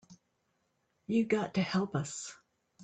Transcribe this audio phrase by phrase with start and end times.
[1.05, 2.33] You got to help us.